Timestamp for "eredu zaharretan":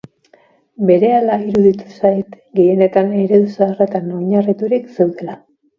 3.05-4.13